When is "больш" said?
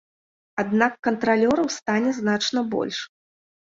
2.77-3.09